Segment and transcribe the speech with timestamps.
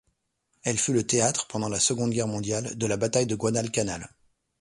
[0.63, 4.09] Elle fut le théâtre, pendant la Seconde Guerre mondiale, de la bataille de Guadalcanal.